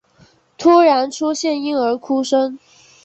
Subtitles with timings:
[0.57, 2.57] 突然出现婴儿哭声